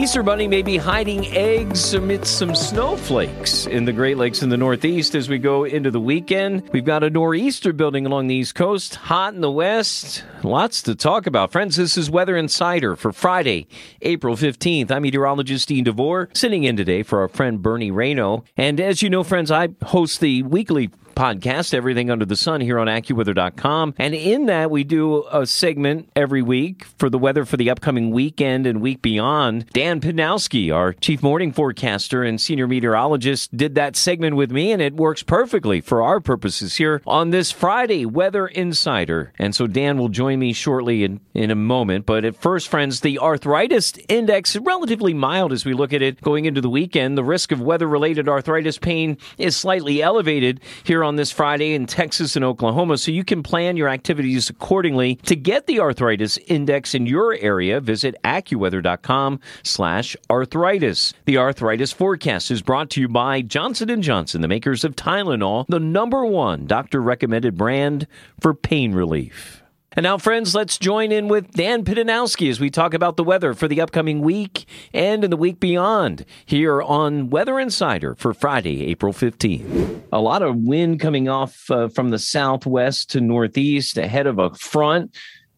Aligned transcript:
Easter 0.00 0.22
Bunny 0.22 0.48
may 0.48 0.62
be 0.62 0.78
hiding 0.78 1.26
eggs 1.26 1.92
amidst 1.92 2.38
some 2.38 2.54
snowflakes 2.54 3.66
in 3.66 3.84
the 3.84 3.92
Great 3.92 4.16
Lakes 4.16 4.42
in 4.42 4.48
the 4.48 4.56
Northeast 4.56 5.14
as 5.14 5.28
we 5.28 5.36
go 5.36 5.64
into 5.64 5.90
the 5.90 6.00
weekend. 6.00 6.66
We've 6.72 6.86
got 6.86 7.04
a 7.04 7.10
nor'easter 7.10 7.74
building 7.74 8.06
along 8.06 8.28
the 8.28 8.34
East 8.34 8.54
Coast, 8.54 8.94
hot 8.94 9.34
in 9.34 9.42
the 9.42 9.50
West. 9.50 10.24
Lots 10.42 10.80
to 10.84 10.94
talk 10.94 11.26
about. 11.26 11.52
Friends, 11.52 11.76
this 11.76 11.98
is 11.98 12.10
Weather 12.10 12.34
Insider 12.34 12.96
for 12.96 13.12
Friday, 13.12 13.66
April 14.00 14.36
15th. 14.36 14.90
I'm 14.90 15.02
meteorologist 15.02 15.68
Dean 15.68 15.84
DeVore, 15.84 16.30
sitting 16.32 16.64
in 16.64 16.78
today 16.78 17.02
for 17.02 17.20
our 17.20 17.28
friend 17.28 17.60
Bernie 17.60 17.92
Rayno. 17.92 18.46
And 18.56 18.80
as 18.80 19.02
you 19.02 19.10
know, 19.10 19.22
friends, 19.22 19.50
I 19.50 19.68
host 19.84 20.20
the 20.20 20.42
weekly 20.44 20.88
podcast, 21.14 21.74
Everything 21.74 22.10
Under 22.10 22.24
the 22.24 22.36
Sun, 22.36 22.60
here 22.60 22.78
on 22.78 22.86
AccuWeather.com. 22.86 23.94
And 23.98 24.14
in 24.14 24.46
that, 24.46 24.70
we 24.70 24.84
do 24.84 25.24
a 25.30 25.46
segment 25.46 26.08
every 26.16 26.42
week 26.42 26.84
for 26.98 27.10
the 27.10 27.18
weather 27.18 27.44
for 27.44 27.56
the 27.56 27.70
upcoming 27.70 28.10
weekend 28.10 28.66
and 28.66 28.80
week 28.80 29.02
beyond. 29.02 29.66
Dan 29.72 30.00
Pydynowski, 30.00 30.74
our 30.74 30.92
chief 30.92 31.22
morning 31.22 31.52
forecaster 31.52 32.22
and 32.22 32.40
senior 32.40 32.66
meteorologist, 32.66 33.56
did 33.56 33.74
that 33.74 33.96
segment 33.96 34.36
with 34.36 34.50
me, 34.50 34.72
and 34.72 34.80
it 34.80 34.94
works 34.94 35.22
perfectly 35.22 35.80
for 35.80 36.02
our 36.02 36.20
purposes 36.20 36.76
here 36.76 37.02
on 37.06 37.30
this 37.30 37.50
Friday 37.50 38.06
Weather 38.06 38.46
Insider. 38.46 39.32
And 39.38 39.54
so 39.54 39.66
Dan 39.66 39.98
will 39.98 40.08
join 40.08 40.38
me 40.38 40.52
shortly 40.52 41.04
in, 41.04 41.20
in 41.34 41.50
a 41.50 41.54
moment. 41.54 42.06
But 42.06 42.24
at 42.24 42.36
first, 42.36 42.68
friends, 42.68 43.00
the 43.00 43.18
arthritis 43.18 43.94
index 44.08 44.54
is 44.54 44.62
relatively 44.62 45.14
mild 45.14 45.52
as 45.52 45.64
we 45.64 45.74
look 45.74 45.92
at 45.92 46.02
it 46.02 46.20
going 46.20 46.44
into 46.44 46.60
the 46.60 46.70
weekend. 46.70 47.16
The 47.16 47.24
risk 47.24 47.52
of 47.52 47.60
weather 47.60 47.86
related 47.88 48.28
arthritis 48.28 48.78
pain 48.78 49.18
is 49.38 49.56
slightly 49.56 50.02
elevated 50.02 50.60
here 50.84 51.04
on 51.04 51.09
this 51.16 51.30
Friday 51.30 51.74
in 51.74 51.86
Texas 51.86 52.36
and 52.36 52.44
Oklahoma, 52.44 52.98
so 52.98 53.10
you 53.10 53.24
can 53.24 53.42
plan 53.42 53.76
your 53.76 53.88
activities 53.88 54.50
accordingly. 54.50 55.16
To 55.26 55.36
get 55.36 55.66
the 55.66 55.80
arthritis 55.80 56.38
index 56.46 56.94
in 56.94 57.06
your 57.06 57.34
area, 57.34 57.80
visit 57.80 58.14
AccuWeather.com 58.24 59.40
slash 59.62 60.16
arthritis. 60.28 61.14
The 61.24 61.38
arthritis 61.38 61.92
forecast 61.92 62.50
is 62.50 62.62
brought 62.62 62.90
to 62.90 63.00
you 63.00 63.08
by 63.08 63.42
Johnson 63.42 64.02
& 64.02 64.02
Johnson, 64.02 64.40
the 64.40 64.48
makers 64.48 64.84
of 64.84 64.96
Tylenol, 64.96 65.66
the 65.68 65.80
number 65.80 66.24
one 66.24 66.66
doctor-recommended 66.66 67.56
brand 67.56 68.06
for 68.40 68.54
pain 68.54 68.92
relief. 68.92 69.62
And 70.00 70.04
now, 70.04 70.16
friends, 70.16 70.54
let's 70.54 70.78
join 70.78 71.12
in 71.12 71.28
with 71.28 71.52
Dan 71.52 71.84
Pydynowski 71.84 72.48
as 72.48 72.58
we 72.58 72.70
talk 72.70 72.94
about 72.94 73.18
the 73.18 73.22
weather 73.22 73.52
for 73.52 73.68
the 73.68 73.82
upcoming 73.82 74.22
week 74.22 74.64
and 74.94 75.22
in 75.22 75.30
the 75.30 75.36
week 75.36 75.60
beyond 75.60 76.24
here 76.46 76.80
on 76.80 77.28
Weather 77.28 77.60
Insider 77.60 78.14
for 78.14 78.32
Friday, 78.32 78.86
April 78.86 79.12
15th. 79.12 80.00
A 80.10 80.18
lot 80.18 80.40
of 80.40 80.56
wind 80.56 81.00
coming 81.00 81.28
off 81.28 81.70
uh, 81.70 81.88
from 81.88 82.08
the 82.08 82.18
southwest 82.18 83.10
to 83.10 83.20
northeast 83.20 83.98
ahead 83.98 84.26
of 84.26 84.38
a 84.38 84.54
front. 84.54 85.14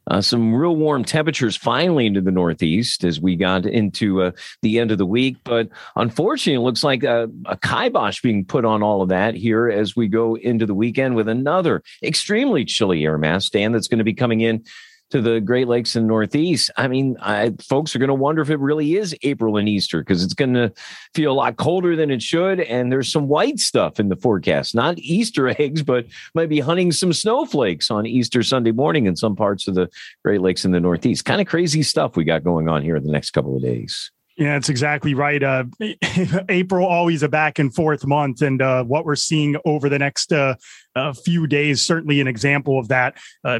Uh, 0.08 0.20
some 0.20 0.54
real 0.54 0.76
warm 0.76 1.04
temperatures 1.04 1.56
finally 1.56 2.06
into 2.06 2.20
the 2.20 2.30
Northeast 2.30 3.04
as 3.04 3.20
we 3.20 3.36
got 3.36 3.64
into 3.66 4.22
uh, 4.22 4.32
the 4.62 4.78
end 4.78 4.90
of 4.90 4.98
the 4.98 5.06
week. 5.06 5.36
But 5.44 5.68
unfortunately, 5.96 6.56
it 6.56 6.64
looks 6.64 6.82
like 6.82 7.04
a, 7.04 7.30
a 7.46 7.56
kibosh 7.56 8.20
being 8.20 8.44
put 8.44 8.64
on 8.64 8.82
all 8.82 9.02
of 9.02 9.08
that 9.10 9.34
here 9.34 9.68
as 9.68 9.94
we 9.94 10.08
go 10.08 10.36
into 10.36 10.66
the 10.66 10.74
weekend 10.74 11.14
with 11.14 11.28
another 11.28 11.82
extremely 12.02 12.64
chilly 12.64 13.04
air 13.04 13.18
mass, 13.18 13.48
Dan, 13.48 13.72
that's 13.72 13.88
going 13.88 13.98
to 13.98 14.04
be 14.04 14.14
coming 14.14 14.40
in 14.40 14.64
to 15.12 15.20
the 15.20 15.40
Great 15.40 15.68
Lakes 15.68 15.94
and 15.94 16.06
Northeast, 16.06 16.70
I 16.76 16.88
mean, 16.88 17.18
I, 17.20 17.52
folks 17.60 17.94
are 17.94 17.98
going 17.98 18.08
to 18.08 18.14
wonder 18.14 18.40
if 18.40 18.48
it 18.48 18.58
really 18.58 18.96
is 18.96 19.14
April 19.22 19.58
and 19.58 19.68
Easter 19.68 20.00
because 20.00 20.24
it's 20.24 20.32
going 20.32 20.54
to 20.54 20.72
feel 21.14 21.32
a 21.32 21.34
lot 21.34 21.58
colder 21.58 21.94
than 21.94 22.10
it 22.10 22.22
should. 22.22 22.60
And 22.60 22.90
there's 22.90 23.12
some 23.12 23.28
white 23.28 23.60
stuff 23.60 24.00
in 24.00 24.08
the 24.08 24.16
forecast, 24.16 24.74
not 24.74 24.98
Easter 24.98 25.48
eggs, 25.60 25.82
but 25.82 26.06
might 26.34 26.48
be 26.48 26.60
hunting 26.60 26.92
some 26.92 27.12
snowflakes 27.12 27.90
on 27.90 28.06
Easter 28.06 28.42
Sunday 28.42 28.72
morning 28.72 29.04
in 29.04 29.14
some 29.14 29.36
parts 29.36 29.68
of 29.68 29.74
the 29.74 29.88
Great 30.24 30.40
Lakes 30.40 30.64
in 30.64 30.72
the 30.72 30.80
Northeast. 30.80 31.26
Kind 31.26 31.42
of 31.42 31.46
crazy 31.46 31.82
stuff 31.82 32.16
we 32.16 32.24
got 32.24 32.42
going 32.42 32.68
on 32.68 32.82
here 32.82 32.96
in 32.96 33.04
the 33.04 33.12
next 33.12 33.32
couple 33.32 33.54
of 33.54 33.62
days. 33.62 34.10
Yeah, 34.38 34.56
it's 34.56 34.70
exactly 34.70 35.12
right. 35.12 35.42
Uh, 35.42 35.64
April 36.48 36.86
always 36.86 37.22
a 37.22 37.28
back 37.28 37.58
and 37.58 37.74
forth 37.74 38.06
month, 38.06 38.40
and 38.40 38.62
uh, 38.62 38.82
what 38.82 39.04
we're 39.04 39.14
seeing 39.14 39.56
over 39.66 39.90
the 39.90 39.98
next 39.98 40.32
uh, 40.32 40.54
few 41.14 41.46
days 41.46 41.84
certainly 41.84 42.20
an 42.20 42.26
example 42.26 42.78
of 42.78 42.88
that. 42.88 43.16
Uh, 43.44 43.58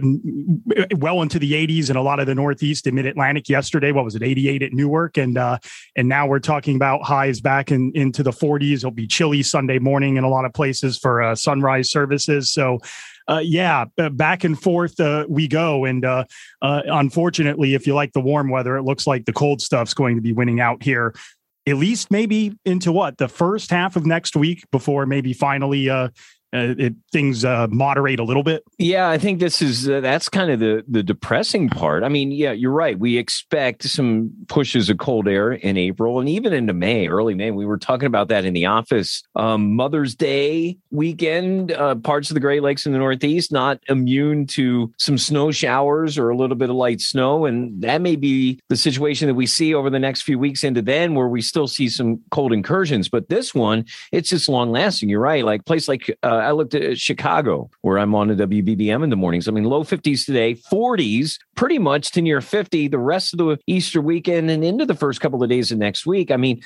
well 0.97 1.23
into 1.23 1.39
the 1.39 1.53
80s 1.53 1.91
in 1.91 1.97
a 1.97 2.03
lot 2.03 2.21
of 2.21 2.27
the 2.27 2.35
Northeast 2.35 2.87
and 2.87 2.97
Mid 2.97 3.07
Atlantic. 3.07 3.49
Yesterday, 3.49 3.93
what 3.93 4.05
was 4.05 4.15
it, 4.15 4.23
88 4.23 4.63
at 4.63 4.73
Newark, 4.73 5.17
and 5.17 5.39
uh, 5.39 5.59
and 5.97 6.09
now 6.09 6.27
we're 6.27 6.41
talking 6.41 6.77
about 6.77 7.03
highs 7.03 7.41
back 7.41 7.71
in 7.71 7.93
into 7.95 8.23
the 8.23 8.31
40s. 8.31 8.77
It'll 8.77 8.91
be 8.91 9.07
chilly 9.07 9.43
Sunday 9.43 9.79
morning 9.79 10.17
in 10.17 10.25
a 10.25 10.29
lot 10.29 10.45
of 10.45 10.53
places 10.53 10.99
for 10.99 11.23
uh, 11.23 11.35
sunrise 11.35 11.91
services. 11.91 12.53
So 12.53 12.79
uh, 13.29 13.41
yeah, 13.43 13.85
back 14.13 14.45
and 14.45 14.61
forth 14.61 14.99
uh, 15.01 15.27
we 15.29 15.49
go. 15.49 15.85
And 15.85 16.05
uh, 16.05 16.25
uh, 16.61 16.83
unfortunately, 16.87 17.75
if 17.75 17.87
you 17.87 17.95
like 17.95 18.13
the 18.13 18.21
warm 18.21 18.51
weather, 18.51 18.77
it 18.77 18.83
looks 18.83 19.07
like 19.07 19.25
the 19.25 19.33
cold 19.33 19.61
stuff's 19.61 19.95
going 19.95 20.17
to 20.17 20.23
be 20.23 20.33
winning 20.33 20.61
out 20.61 20.83
here. 20.83 21.15
At 21.67 21.77
least 21.77 22.11
maybe 22.11 22.59
into 22.65 22.91
what 22.91 23.19
the 23.19 23.29
first 23.29 23.71
half 23.71 23.95
of 23.95 24.05
next 24.05 24.35
week 24.35 24.65
before 24.73 25.07
maybe 25.07 25.33
finally 25.33 25.89
uh, 26.55 26.75
it, 26.79 26.95
things 27.11 27.45
uh, 27.45 27.67
moderate 27.71 28.21
a 28.21 28.25
little 28.25 28.43
bit. 28.43 28.63
Yeah, 28.79 29.09
I 29.09 29.19
think 29.19 29.41
this 29.41 29.63
is 29.63 29.89
uh, 29.89 30.01
that's 30.01 30.29
kind 30.29 30.51
of 30.51 30.61
the 30.61 30.85
the 30.87 31.03
depressing 31.03 31.69
part. 31.69 32.03
I 32.03 32.09
mean, 32.09 32.31
yeah, 32.31 32.53
you're 32.53 32.73
right. 32.73 32.99
We 32.99 33.17
expect 33.17 33.85
some 33.85 34.31
pushes 34.49 34.91
of 34.91 34.99
cold 34.99 35.29
air 35.29 35.53
in 35.53 35.77
April 35.77 36.21
and 36.21 36.29
even 36.29 36.53
into 36.53 36.75
May, 36.75 37.09
early 37.09 37.35
May. 37.35 37.51
We 37.51 37.65
were 37.65 37.79
talking 37.79 38.07
about 38.07 38.29
that 38.29 38.45
in 38.45 38.53
the 38.53 38.67
office. 38.67 39.23
Um, 39.35 39.75
Mother's 39.75 40.15
Day 40.15 40.77
weekend, 40.91 41.73
uh, 41.73 41.95
parts 41.97 42.31
of 42.31 42.35
the 42.35 42.41
Great 42.41 42.63
Lakes 42.63 42.85
in 42.85 42.93
the 42.93 42.99
Northeast 42.99 43.53
not 43.53 43.81
immune 43.89 44.47
to 44.49 44.93
some 44.99 45.19
snow 45.19 45.51
showers 45.51 46.19
or 46.19 46.31
a 46.31 46.37
little 46.37 46.57
bit 46.57 46.71
of 46.71 46.77
light 46.77 47.01
snow, 47.01 47.47
and 47.47 47.81
that 47.83 48.01
may 48.01 48.17
be 48.17 48.61
the 48.69 48.77
situation 48.77 49.29
that 49.29 49.35
we 49.35 49.47
see 49.47 49.75
over 49.75 49.91
the 49.91 49.99
next 49.99 50.23
few 50.23 50.39
weeks 50.39 50.65
into 50.65 50.83
then, 50.83 51.15
where 51.15 51.29
we 51.29 51.41
still 51.41 51.69
see 51.69 51.89
some 51.89 52.21
cold 52.31 52.53
incursions. 52.53 53.09
But 53.09 53.29
this 53.29 53.55
one, 53.55 53.87
it's 54.11 54.31
just 54.31 54.49
long 54.49 54.71
lasting. 54.71 55.09
You're 55.09 55.21
right. 55.21 55.45
Like 55.45 55.65
place 55.65 55.89
like 55.89 56.11
uh, 56.23 56.42
I 56.43 56.51
looked 56.53 56.75
at 56.75 56.99
Chicago, 56.99 57.71
where 57.81 57.99
I'm 57.99 58.15
on 58.15 58.29
the 58.29 58.47
WBBM 58.47 59.03
in 59.03 59.11
the 59.11 59.17
mornings. 59.17 59.49
I 59.49 59.53
mean, 59.53 59.65
low 59.65 59.85
50s 59.85 60.27
today, 60.27 60.55
40s, 60.55 61.39
pretty 61.55 61.79
much 61.79 62.11
to 62.13 62.23
near 62.23 62.41
50 62.41 62.89
the 62.89 62.99
rest 62.99 63.33
of 63.33 63.39
the 63.39 63.59
Easter 63.67 64.01
weekend 64.01 64.51
and 64.51 64.65
into 64.65 64.87
the 64.87 64.95
first 64.95 65.21
couple 65.21 65.43
of 65.43 65.49
days 65.49 65.73
of 65.73 65.79
next 65.79 66.07
week. 66.07 66.31
I 66.31 66.37
mean, 66.37 66.61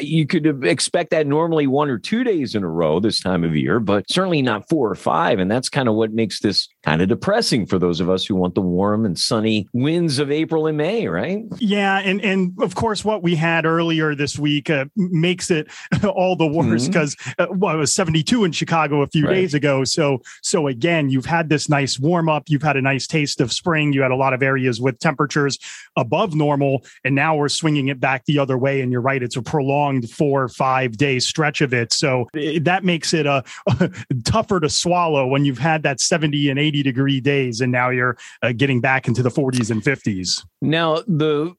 you 0.00 0.26
could 0.26 0.64
expect 0.64 1.10
that 1.10 1.26
normally 1.26 1.66
one 1.66 1.90
or 1.90 1.98
two 1.98 2.24
days 2.24 2.54
in 2.54 2.62
a 2.62 2.68
row 2.68 3.00
this 3.00 3.20
time 3.20 3.44
of 3.44 3.56
year, 3.56 3.80
but 3.80 4.10
certainly 4.10 4.42
not 4.42 4.68
four 4.68 4.90
or 4.90 4.94
five. 4.94 5.38
And 5.38 5.50
that's 5.50 5.68
kind 5.68 5.88
of 5.88 5.94
what 5.94 6.12
makes 6.12 6.40
this 6.40 6.68
kind 6.82 7.00
of 7.00 7.08
depressing 7.08 7.64
for 7.64 7.78
those 7.78 8.00
of 8.00 8.10
us 8.10 8.26
who 8.26 8.34
want 8.34 8.54
the 8.54 8.60
warm 8.60 9.04
and 9.04 9.18
sunny 9.18 9.68
winds 9.72 10.18
of 10.18 10.30
April 10.30 10.66
and 10.66 10.76
May, 10.76 11.06
right? 11.06 11.44
Yeah, 11.58 11.98
and 11.98 12.20
and 12.22 12.52
of 12.60 12.74
course, 12.74 13.04
what 13.04 13.22
we 13.22 13.36
had 13.36 13.64
earlier 13.64 14.14
this 14.14 14.38
week 14.38 14.68
uh, 14.68 14.86
makes 14.96 15.50
it 15.50 15.68
all 16.04 16.36
the 16.36 16.46
worse 16.46 16.88
because 16.88 17.14
mm-hmm. 17.16 17.42
uh, 17.42 17.56
well, 17.56 17.74
it 17.74 17.78
was 17.78 17.92
72 17.92 18.44
in 18.44 18.52
Chicago 18.52 19.02
a 19.02 19.06
few 19.06 19.26
right. 19.26 19.34
days 19.34 19.54
ago. 19.54 19.84
So 19.84 20.22
so 20.42 20.66
again, 20.66 21.08
you've 21.08 21.26
had 21.26 21.48
this 21.48 21.68
nice 21.68 21.98
warm 21.98 22.28
up, 22.28 22.44
you've 22.48 22.62
had 22.62 22.76
a 22.76 22.82
nice 22.82 23.06
taste 23.06 23.40
of 23.40 23.52
spring, 23.52 23.92
you 23.92 24.02
had 24.02 24.10
a 24.10 24.16
lot 24.16 24.34
of 24.34 24.42
areas 24.42 24.80
with 24.80 24.98
temperatures 24.98 25.58
above 25.96 26.34
normal, 26.34 26.84
and 27.04 27.14
now 27.14 27.36
we're 27.36 27.48
swinging 27.48 27.88
it 27.88 28.00
back 28.00 28.24
the 28.24 28.38
other 28.38 28.58
way. 28.58 28.80
And 28.80 28.90
you're 28.90 29.00
right, 29.00 29.22
it's 29.22 29.36
a 29.36 29.42
prolonged 29.42 30.10
four 30.10 30.42
or 30.42 30.48
five 30.48 30.96
day 30.96 31.20
stretch 31.20 31.60
of 31.60 31.72
it. 31.72 31.92
So 31.92 32.28
it, 32.34 32.64
that 32.64 32.84
makes 32.84 33.14
it 33.14 33.26
a, 33.26 33.44
uh, 33.68 33.88
tougher 34.24 34.58
to 34.60 34.68
swallow 34.68 35.26
when 35.26 35.44
you've 35.44 35.58
had 35.58 35.82
that 35.84 36.00
70 36.00 36.50
and 36.50 36.58
80 36.58 36.71
80 36.72 36.82
degree 36.82 37.20
days 37.20 37.60
and 37.60 37.70
now 37.70 37.90
you're 37.90 38.16
uh, 38.42 38.52
getting 38.52 38.80
back 38.80 39.06
into 39.06 39.22
the 39.22 39.30
40s 39.30 39.70
and 39.70 39.82
50s 39.82 40.42
now 40.62 41.02
the 41.08 41.52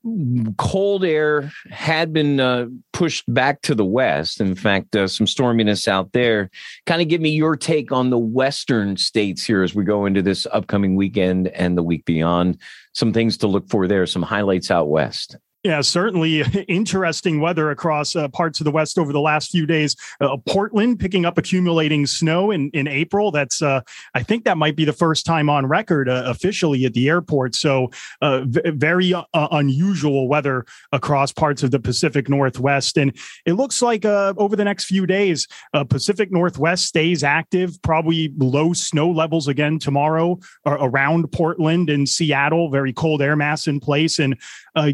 cold 0.57 1.03
air 1.03 1.51
had 1.69 2.13
been 2.13 2.39
uh, 2.39 2.67
pushed 2.93 3.31
back 3.31 3.61
to 3.63 3.75
the 3.75 3.85
west. 3.85 4.39
In 4.39 4.55
fact 4.55 4.95
uh, 4.95 5.07
some 5.07 5.27
storminess 5.27 5.87
out 5.87 6.13
there. 6.13 6.49
Kind 6.85 7.01
of 7.01 7.09
give 7.09 7.21
me 7.21 7.29
your 7.29 7.57
take 7.57 7.91
on 7.91 8.09
the 8.09 8.17
western 8.17 8.95
states 8.95 9.45
here 9.45 9.61
as 9.61 9.75
we 9.75 9.83
go 9.83 10.05
into 10.05 10.21
this 10.21 10.47
upcoming 10.51 10.95
weekend 10.95 11.49
and 11.49 11.77
the 11.77 11.83
week 11.83 12.05
beyond. 12.05 12.59
Some 12.93 13.11
things 13.11 13.37
to 13.37 13.47
look 13.47 13.69
for 13.69 13.87
there 13.87 14.05
some 14.05 14.23
highlights 14.23 14.71
out 14.71 14.89
west 14.89 15.37
Yeah, 15.63 15.79
certainly 15.79 16.41
interesting 16.67 17.39
weather 17.39 17.71
across 17.71 18.17
uh, 18.17 18.27
parts 18.27 18.59
of 18.59 18.65
the 18.65 18.71
West 18.71 18.97
over 18.97 19.13
the 19.13 19.21
last 19.21 19.49
few 19.51 19.65
days. 19.65 19.95
Uh, 20.19 20.35
Portland 20.45 20.99
picking 20.99 21.25
up 21.25 21.37
accumulating 21.37 22.05
snow 22.05 22.51
in, 22.51 22.69
in 22.73 22.85
April. 22.85 23.31
That's, 23.31 23.61
uh, 23.61 23.79
I 24.13 24.23
think 24.23 24.43
that 24.43 24.57
might 24.57 24.75
be 24.75 24.83
the 24.83 24.91
first 24.91 25.25
time 25.25 25.49
on 25.49 25.65
record 25.65 26.09
uh, 26.09 26.23
officially 26.25 26.83
at 26.83 26.93
the 26.93 27.07
airport. 27.07 27.55
So, 27.55 27.91
uh, 28.21 28.41
v- 28.45 28.71
very 28.71 29.13
uh, 29.13 29.23
unusual 29.33 30.27
weather 30.27 30.65
across 30.91 31.31
parts 31.31 31.63
of 31.63 31.71
the 31.71 31.79
Pacific 31.79 32.27
Northwest. 32.27 32.97
And 32.97 33.15
it 33.45 33.53
looks 33.53 33.81
like 33.81 34.03
over 34.03 34.57
the 34.57 34.65
next 34.65 34.85
few 34.85 35.05
days, 35.05 35.47
Pacific 35.89 36.31
Northwest 36.31 36.85
stays 36.85 37.23
active, 37.23 37.81
probably 37.83 38.33
low 38.37 38.73
snow 38.73 39.09
levels 39.09 39.47
again 39.47 39.79
tomorrow 39.79 40.39
around 40.65 41.31
Portland 41.31 41.89
and 41.89 42.07
Seattle, 42.07 42.69
very 42.69 42.91
cold 42.91 43.21
air 43.21 43.35
mass 43.35 43.67
in 43.67 43.79
place, 43.79 44.19
and 44.19 44.37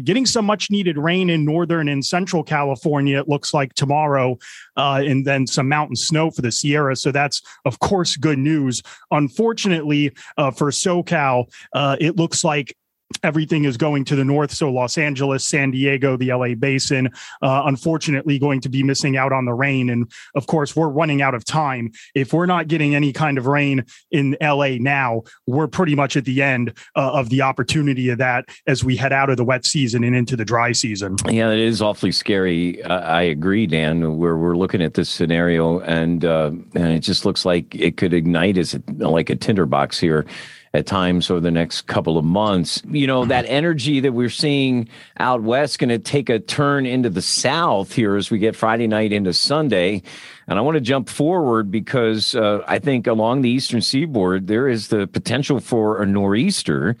getting 0.04 0.26
some 0.26 0.44
much 0.44 0.59
much 0.60 0.70
needed 0.70 0.98
rain 0.98 1.30
in 1.30 1.42
northern 1.42 1.88
and 1.88 2.04
central 2.04 2.42
California, 2.42 3.18
it 3.18 3.28
looks 3.28 3.54
like 3.54 3.72
tomorrow, 3.74 4.36
uh, 4.76 5.02
and 5.02 5.26
then 5.26 5.46
some 5.46 5.66
mountain 5.66 5.96
snow 5.96 6.30
for 6.30 6.42
the 6.42 6.52
Sierra. 6.52 6.94
So 6.94 7.10
that's, 7.10 7.40
of 7.64 7.78
course, 7.78 8.16
good 8.16 8.38
news. 8.38 8.82
Unfortunately, 9.10 10.12
uh, 10.36 10.50
for 10.50 10.70
SoCal, 10.70 11.50
uh, 11.72 11.96
it 11.98 12.16
looks 12.16 12.44
like 12.44 12.76
everything 13.22 13.64
is 13.64 13.76
going 13.76 14.04
to 14.06 14.16
the 14.16 14.24
north. 14.24 14.52
So 14.52 14.70
Los 14.70 14.96
Angeles, 14.96 15.46
San 15.46 15.70
Diego, 15.70 16.16
the 16.16 16.32
LA 16.32 16.54
basin, 16.54 17.08
uh, 17.42 17.62
unfortunately 17.66 18.38
going 18.38 18.60
to 18.62 18.68
be 18.68 18.82
missing 18.82 19.16
out 19.16 19.32
on 19.32 19.44
the 19.44 19.52
rain. 19.52 19.90
And 19.90 20.10
of 20.34 20.46
course, 20.46 20.74
we're 20.74 20.88
running 20.88 21.22
out 21.22 21.34
of 21.34 21.44
time. 21.44 21.92
If 22.14 22.32
we're 22.32 22.46
not 22.46 22.68
getting 22.68 22.94
any 22.94 23.12
kind 23.12 23.38
of 23.38 23.46
rain 23.46 23.84
in 24.10 24.36
LA 24.40 24.76
now, 24.78 25.22
we're 25.46 25.68
pretty 25.68 25.94
much 25.94 26.16
at 26.16 26.24
the 26.24 26.42
end 26.42 26.76
uh, 26.96 27.12
of 27.12 27.28
the 27.28 27.42
opportunity 27.42 28.08
of 28.10 28.18
that 28.18 28.46
as 28.66 28.84
we 28.84 28.96
head 28.96 29.12
out 29.12 29.30
of 29.30 29.36
the 29.36 29.44
wet 29.44 29.64
season 29.64 30.04
and 30.04 30.14
into 30.14 30.36
the 30.36 30.44
dry 30.44 30.72
season. 30.72 31.16
Yeah, 31.28 31.50
it 31.50 31.58
is 31.58 31.82
awfully 31.82 32.12
scary. 32.12 32.82
Uh, 32.82 33.00
I 33.00 33.22
agree, 33.22 33.66
Dan. 33.66 34.16
We're, 34.18 34.36
we're 34.36 34.56
looking 34.56 34.82
at 34.82 34.94
this 34.94 35.10
scenario 35.10 35.80
and, 35.80 36.24
uh, 36.24 36.52
and 36.74 36.92
it 36.92 37.00
just 37.00 37.24
looks 37.24 37.44
like 37.44 37.74
it 37.74 37.96
could 37.96 38.14
ignite 38.14 38.56
as 38.56 38.78
like 38.98 39.30
a 39.30 39.36
tinderbox 39.36 39.98
here 39.98 40.26
at 40.72 40.86
times 40.86 41.30
over 41.30 41.40
the 41.40 41.50
next 41.50 41.82
couple 41.82 42.16
of 42.16 42.24
months. 42.24 42.82
You 42.88 43.06
know, 43.06 43.24
that 43.24 43.44
energy 43.48 44.00
that 44.00 44.12
we're 44.12 44.30
seeing 44.30 44.88
out 45.18 45.42
west 45.42 45.78
going 45.78 45.88
to 45.88 45.98
take 45.98 46.28
a 46.28 46.38
turn 46.38 46.86
into 46.86 47.10
the 47.10 47.22
south 47.22 47.92
here 47.92 48.16
as 48.16 48.30
we 48.30 48.38
get 48.38 48.54
Friday 48.54 48.86
night 48.86 49.12
into 49.12 49.32
Sunday. 49.32 50.02
And 50.46 50.58
I 50.58 50.62
want 50.62 50.76
to 50.76 50.80
jump 50.80 51.08
forward 51.08 51.70
because 51.70 52.34
uh, 52.34 52.62
I 52.68 52.78
think 52.78 53.06
along 53.06 53.42
the 53.42 53.50
eastern 53.50 53.80
seaboard, 53.80 54.46
there 54.46 54.68
is 54.68 54.88
the 54.88 55.06
potential 55.08 55.58
for 55.58 56.00
a 56.02 56.06
nor'easter 56.06 56.96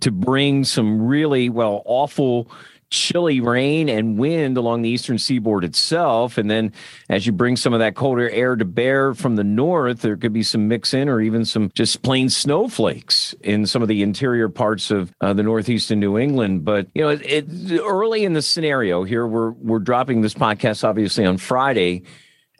to 0.00 0.10
bring 0.10 0.64
some 0.64 1.06
really, 1.06 1.48
well, 1.48 1.82
awful 1.84 2.50
chilly 2.92 3.40
rain 3.40 3.88
and 3.88 4.18
wind 4.18 4.56
along 4.56 4.82
the 4.82 4.88
eastern 4.88 5.18
seaboard 5.18 5.64
itself. 5.64 6.38
And 6.38 6.50
then 6.50 6.72
as 7.08 7.26
you 7.26 7.32
bring 7.32 7.56
some 7.56 7.72
of 7.72 7.80
that 7.80 7.96
colder 7.96 8.28
air 8.30 8.54
to 8.54 8.64
bear 8.64 9.14
from 9.14 9.36
the 9.36 9.42
north, 9.42 10.02
there 10.02 10.16
could 10.16 10.32
be 10.32 10.42
some 10.42 10.68
mix 10.68 10.94
in 10.94 11.08
or 11.08 11.20
even 11.20 11.44
some 11.44 11.70
just 11.74 12.02
plain 12.02 12.28
snowflakes 12.28 13.34
in 13.40 13.66
some 13.66 13.82
of 13.82 13.88
the 13.88 14.02
interior 14.02 14.48
parts 14.48 14.90
of 14.90 15.12
uh, 15.22 15.32
the 15.32 15.42
northeast 15.42 15.90
and 15.90 16.00
New 16.00 16.18
England. 16.18 16.64
But, 16.64 16.86
you 16.94 17.02
know, 17.02 17.08
it, 17.08 17.22
it, 17.24 17.80
early 17.80 18.24
in 18.24 18.34
the 18.34 18.42
scenario 18.42 19.02
here, 19.04 19.26
we're, 19.26 19.52
we're 19.52 19.78
dropping 19.78 20.20
this 20.20 20.34
podcast 20.34 20.84
obviously 20.84 21.24
on 21.24 21.38
Friday 21.38 22.02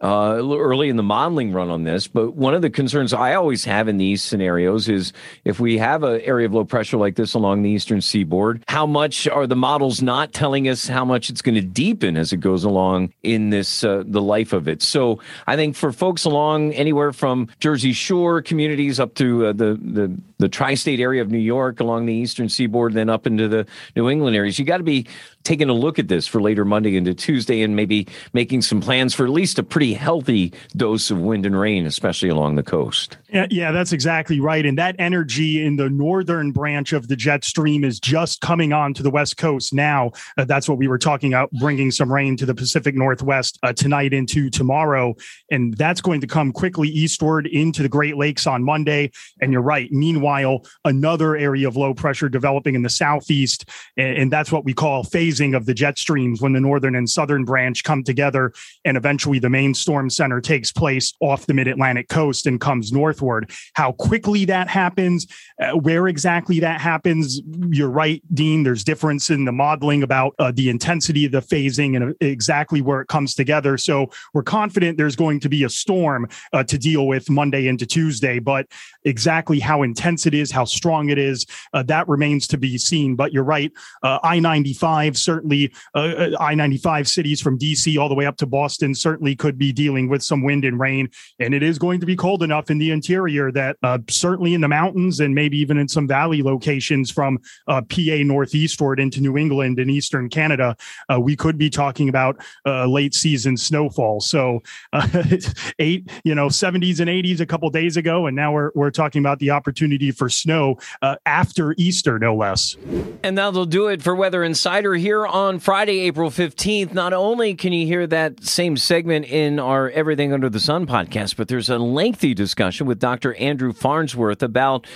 uh, 0.02 0.40
early 0.42 0.88
in 0.88 0.96
the 0.96 1.02
modeling 1.02 1.52
run 1.52 1.70
on 1.70 1.84
this. 1.84 2.08
But 2.08 2.34
one 2.34 2.54
of 2.54 2.62
the 2.62 2.70
concerns 2.70 3.12
I 3.12 3.34
always 3.34 3.64
have 3.64 3.86
in 3.86 3.98
these 3.98 4.22
scenarios 4.22 4.88
is 4.88 5.12
if 5.44 5.60
we 5.60 5.78
have 5.78 6.02
an 6.02 6.20
area 6.22 6.46
of 6.46 6.54
low 6.54 6.64
pressure 6.64 6.96
like 6.96 7.14
this 7.14 7.34
along 7.34 7.62
the 7.62 7.70
eastern 7.70 8.00
seaboard, 8.00 8.64
how 8.66 8.84
much 8.84 9.28
are 9.28 9.46
the 9.46 9.56
models 9.56 10.02
not 10.02 10.32
telling 10.32 10.68
us 10.68 10.88
how 10.88 11.04
much 11.04 11.30
it's 11.30 11.40
going 11.40 11.54
to 11.54 11.60
deepen 11.60 12.16
as 12.16 12.32
it 12.32 12.38
goes 12.38 12.64
along 12.64 13.12
in 13.22 13.50
this 13.50 13.84
uh, 13.84 14.02
the 14.04 14.22
life 14.22 14.52
of 14.52 14.66
it? 14.66 14.82
So 14.82 15.20
I 15.46 15.54
think 15.54 15.76
for 15.76 15.92
folks 15.92 16.24
along 16.24 16.72
anywhere 16.72 17.12
from 17.12 17.48
Jersey 17.60 17.92
Shore 17.92 18.42
communities 18.42 18.98
up 18.98 19.14
to 19.14 19.46
uh, 19.46 19.52
the 19.52 19.78
the 19.80 20.20
the 20.38 20.48
tri-state 20.48 20.98
area 20.98 21.22
of 21.22 21.30
New 21.30 21.38
York 21.38 21.78
along 21.78 22.06
the 22.06 22.14
eastern 22.14 22.48
seaboard, 22.48 22.94
then 22.94 23.08
up 23.08 23.28
into 23.28 23.46
the 23.46 23.64
New 23.94 24.10
England 24.10 24.34
areas, 24.34 24.58
you 24.58 24.64
got 24.64 24.78
to 24.78 24.82
be 24.82 25.06
taking 25.44 25.68
a 25.68 25.72
look 25.72 26.00
at 26.00 26.08
this 26.08 26.26
for 26.26 26.42
later 26.42 26.64
Monday 26.64 26.96
into 26.96 27.14
Tuesday 27.14 27.62
and 27.62 27.76
maybe 27.76 28.08
making 28.32 28.62
some 28.62 28.80
plans 28.80 29.14
for 29.14 29.24
at 29.24 29.30
least 29.30 29.58
a 29.58 29.62
pretty 29.62 29.91
healthy 29.94 30.52
dose 30.76 31.10
of 31.10 31.18
wind 31.18 31.46
and 31.46 31.58
rain, 31.58 31.86
especially 31.86 32.28
along 32.28 32.56
the 32.56 32.62
coast. 32.62 33.18
Yeah, 33.32 33.46
yeah, 33.50 33.72
that's 33.72 33.92
exactly 33.92 34.40
right. 34.40 34.64
And 34.64 34.76
that 34.78 34.96
energy 34.98 35.64
in 35.64 35.76
the 35.76 35.88
northern 35.88 36.52
branch 36.52 36.92
of 36.92 37.08
the 37.08 37.16
jet 37.16 37.44
stream 37.44 37.84
is 37.84 37.98
just 37.98 38.40
coming 38.40 38.72
on 38.72 38.94
to 38.94 39.02
the 39.02 39.10
west 39.10 39.36
coast 39.36 39.72
now. 39.72 40.12
Uh, 40.36 40.44
that's 40.44 40.68
what 40.68 40.78
we 40.78 40.88
were 40.88 40.98
talking 40.98 41.32
about, 41.32 41.50
bringing 41.52 41.90
some 41.90 42.12
rain 42.12 42.36
to 42.36 42.46
the 42.46 42.54
Pacific 42.54 42.94
Northwest 42.94 43.58
uh, 43.62 43.72
tonight 43.72 44.12
into 44.12 44.50
tomorrow. 44.50 45.14
And 45.50 45.74
that's 45.76 46.00
going 46.00 46.20
to 46.20 46.26
come 46.26 46.52
quickly 46.52 46.88
eastward 46.88 47.46
into 47.46 47.82
the 47.82 47.88
Great 47.88 48.16
Lakes 48.16 48.46
on 48.46 48.62
Monday. 48.62 49.10
And 49.40 49.52
you're 49.52 49.62
right. 49.62 49.90
Meanwhile, 49.90 50.64
another 50.84 51.36
area 51.36 51.68
of 51.68 51.76
low 51.76 51.94
pressure 51.94 52.28
developing 52.28 52.74
in 52.74 52.82
the 52.82 52.90
southeast. 52.90 53.68
And, 53.96 54.16
and 54.16 54.32
that's 54.32 54.52
what 54.52 54.64
we 54.64 54.74
call 54.74 55.04
phasing 55.04 55.56
of 55.56 55.66
the 55.66 55.74
jet 55.74 55.98
streams 55.98 56.40
when 56.40 56.52
the 56.52 56.60
northern 56.60 56.94
and 56.94 57.08
southern 57.08 57.44
branch 57.44 57.84
come 57.84 58.04
together 58.04 58.52
and 58.84 58.96
eventually 58.96 59.38
the 59.38 59.50
main 59.50 59.74
storm 59.82 60.08
center 60.08 60.40
takes 60.40 60.72
place 60.72 61.12
off 61.20 61.46
the 61.46 61.54
mid 61.54 61.68
Atlantic 61.68 62.08
coast 62.08 62.46
and 62.46 62.60
comes 62.60 62.92
northward. 62.92 63.50
How 63.74 63.92
quickly 63.92 64.44
that 64.46 64.68
happens, 64.68 65.26
uh, 65.60 65.72
where 65.72 66.08
exactly 66.08 66.60
that 66.60 66.80
happens, 66.80 67.40
you're 67.68 67.90
right, 67.90 68.22
Dean. 68.34 68.62
There's 68.62 68.84
difference 68.84 69.28
in 69.28 69.44
the 69.44 69.52
modeling 69.52 70.02
about 70.02 70.34
uh, 70.38 70.52
the 70.52 70.70
intensity 70.70 71.26
of 71.26 71.32
the 71.32 71.42
phasing 71.42 71.96
and 71.96 72.10
uh, 72.10 72.14
exactly 72.20 72.80
where 72.80 73.00
it 73.00 73.08
comes 73.08 73.34
together. 73.34 73.76
So 73.76 74.10
we're 74.32 74.42
confident 74.42 74.96
there's 74.96 75.16
going 75.16 75.40
to 75.40 75.48
be 75.48 75.64
a 75.64 75.68
storm 75.68 76.28
uh, 76.52 76.64
to 76.64 76.78
deal 76.78 77.06
with 77.06 77.28
Monday 77.28 77.66
into 77.66 77.86
Tuesday, 77.86 78.38
but 78.38 78.66
exactly 79.04 79.58
how 79.58 79.82
intense 79.82 80.26
it 80.26 80.34
is, 80.34 80.50
how 80.50 80.64
strong 80.64 81.10
it 81.10 81.18
is, 81.18 81.46
uh, 81.72 81.82
that 81.84 82.08
remains 82.08 82.46
to 82.48 82.58
be 82.58 82.78
seen. 82.78 83.16
But 83.16 83.32
you're 83.32 83.44
right, 83.44 83.72
uh, 84.02 84.18
I 84.22 84.38
95 84.40 85.16
certainly 85.16 85.72
uh, 85.94 85.98
uh 85.98 86.30
I 86.40 86.54
95 86.54 87.08
cities 87.08 87.40
from 87.40 87.58
DC 87.58 87.98
all 87.98 88.08
the 88.08 88.14
way 88.14 88.26
up 88.26 88.36
to 88.38 88.46
Boston 88.46 88.94
certainly 88.94 89.34
could 89.34 89.58
be 89.58 89.72
dealing 89.72 90.08
with 90.08 90.22
some 90.22 90.42
wind 90.42 90.64
and 90.64 90.78
rain. 90.78 91.10
And 91.38 91.54
it 91.54 91.62
is 91.62 91.78
going 91.78 92.00
to 92.00 92.06
be 92.06 92.16
cold 92.16 92.42
enough 92.42 92.70
in 92.70 92.78
the 92.78 92.90
interior 92.90 93.50
that 93.52 93.76
uh, 93.82 93.98
certainly 94.08 94.54
in 94.54 94.60
the 94.60 94.68
mountains 94.68 95.20
and 95.20 95.34
maybe 95.34 95.58
even 95.58 95.78
in 95.78 95.88
some 95.88 96.06
valley 96.06 96.42
locations 96.42 97.10
from 97.10 97.38
uh, 97.68 97.82
PA 97.82 98.22
northeastward 98.24 99.00
into 99.00 99.20
New 99.20 99.36
England 99.36 99.78
and 99.78 99.90
eastern 99.90 100.28
Canada, 100.28 100.76
we 101.18 101.36
could 101.36 101.58
be 101.58 101.68
talking 101.68 102.08
about 102.08 102.42
late 102.66 103.14
season 103.14 103.56
snowfall. 103.56 104.20
So 104.20 104.62
eight, 105.78 106.10
you 106.24 106.34
know, 106.34 106.48
70s 106.48 107.00
and 107.00 107.08
80s 107.08 107.40
a 107.40 107.46
couple 107.46 107.68
days 107.70 107.96
ago. 107.96 108.26
And 108.26 108.36
now 108.36 108.52
we're, 108.52 108.70
we're 108.74 108.90
talking 108.92 109.20
about 109.20 109.38
the 109.38 109.50
opportunity 109.50 110.10
for 110.10 110.28
snow 110.28 110.78
uh, 111.00 111.16
after 111.26 111.74
Easter, 111.78 112.18
no 112.18 112.34
less. 112.34 112.76
And 113.22 113.38
that'll 113.38 113.66
do 113.66 113.88
it 113.88 114.02
for 114.02 114.14
Weather 114.14 114.42
Insider 114.42 114.94
here 114.94 115.12
here 115.12 115.26
on 115.26 115.58
Friday, 115.58 116.00
April 116.00 116.30
15th. 116.30 116.94
Not 116.94 117.12
only 117.12 117.54
can 117.54 117.74
you 117.74 117.86
hear 117.86 118.06
that 118.06 118.42
same 118.42 118.78
segment 118.78 119.26
in 119.26 119.58
our 119.58 119.90
Everything 119.90 120.32
Under 120.32 120.48
the 120.48 120.58
Sun 120.58 120.86
podcast, 120.86 121.36
but 121.36 121.48
there's 121.48 121.68
a 121.68 121.76
lengthy 121.76 122.32
discussion 122.32 122.86
with 122.86 122.98
Dr. 122.98 123.34
Andrew 123.34 123.74
Farnsworth 123.74 124.42
about 124.42 124.86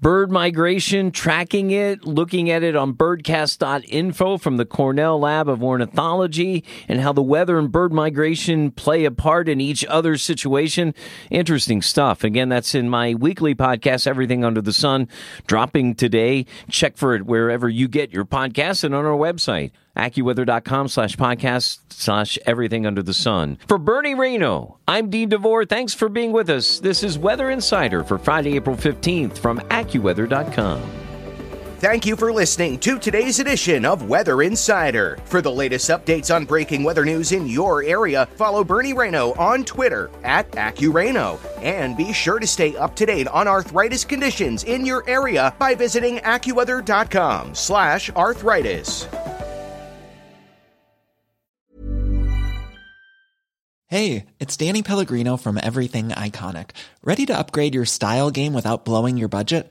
bird 0.00 0.30
migration, 0.30 1.10
tracking 1.10 1.70
it, 1.70 2.04
looking 2.04 2.50
at 2.50 2.62
it 2.62 2.76
on 2.76 2.92
birdcast.info 2.92 4.38
from 4.38 4.56
the 4.56 4.66
Cornell 4.66 5.18
Lab 5.20 5.48
of 5.48 5.62
Ornithology, 5.62 6.62
and 6.88 7.00
how 7.00 7.12
the 7.12 7.22
weather 7.22 7.58
and 7.58 7.72
bird 7.72 7.92
migration 7.92 8.70
play 8.70 9.04
a 9.04 9.10
part 9.10 9.48
in 9.48 9.60
each 9.60 9.84
other's 9.86 10.22
situation. 10.22 10.94
Interesting 11.30 11.80
stuff. 11.80 12.22
Again, 12.22 12.48
that's 12.48 12.74
in 12.74 12.88
my 12.88 13.14
weekly 13.14 13.33
podcast, 13.34 14.06
Everything 14.06 14.44
Under 14.44 14.60
the 14.60 14.72
Sun, 14.72 15.08
dropping 15.46 15.94
today. 15.94 16.46
Check 16.70 16.96
for 16.96 17.14
it 17.14 17.26
wherever 17.26 17.68
you 17.68 17.88
get 17.88 18.12
your 18.12 18.24
podcasts 18.24 18.84
and 18.84 18.94
on 18.94 19.04
our 19.04 19.16
website 19.16 19.72
AccuWeather.com 19.96 20.88
slash 20.88 21.16
podcast 21.16 21.78
slash 21.90 22.38
everything 22.46 22.86
under 22.86 23.02
the 23.02 23.14
sun. 23.14 23.58
For 23.68 23.78
Bernie 23.78 24.14
Rayno, 24.14 24.76
I'm 24.88 25.10
Dean 25.10 25.28
DeVore. 25.28 25.66
Thanks 25.66 25.94
for 25.94 26.08
being 26.08 26.32
with 26.32 26.50
us. 26.50 26.80
This 26.80 27.02
is 27.02 27.18
Weather 27.18 27.50
Insider 27.50 28.02
for 28.02 28.18
Friday, 28.18 28.56
April 28.56 28.76
15th 28.76 29.38
from 29.38 29.60
AccuWeather.com. 29.60 31.03
Thank 31.84 32.06
you 32.06 32.16
for 32.16 32.32
listening 32.32 32.78
to 32.78 32.98
today's 32.98 33.40
edition 33.40 33.84
of 33.84 34.08
Weather 34.08 34.40
Insider. 34.40 35.18
For 35.26 35.42
the 35.42 35.52
latest 35.52 35.90
updates 35.90 36.34
on 36.34 36.46
breaking 36.46 36.82
weather 36.82 37.04
news 37.04 37.32
in 37.32 37.46
your 37.46 37.82
area, 37.82 38.24
follow 38.36 38.64
Bernie 38.64 38.94
Rayno 38.94 39.38
on 39.38 39.64
Twitter 39.64 40.10
at 40.22 40.50
AccuRayno. 40.52 41.38
And 41.62 41.94
be 41.94 42.14
sure 42.14 42.38
to 42.38 42.46
stay 42.46 42.74
up 42.76 42.96
to 42.96 43.04
date 43.04 43.28
on 43.28 43.46
arthritis 43.46 44.02
conditions 44.02 44.64
in 44.64 44.86
your 44.86 45.06
area 45.06 45.54
by 45.58 45.74
visiting 45.74 46.20
AccuWeather.com 46.20 47.54
slash 47.54 48.08
arthritis. 48.08 49.06
Hey, 53.88 54.24
it's 54.40 54.56
Danny 54.56 54.82
Pellegrino 54.82 55.36
from 55.36 55.60
Everything 55.62 56.08
Iconic. 56.08 56.70
Ready 57.02 57.26
to 57.26 57.36
upgrade 57.36 57.74
your 57.74 57.84
style 57.84 58.30
game 58.30 58.54
without 58.54 58.86
blowing 58.86 59.18
your 59.18 59.28
budget? 59.28 59.70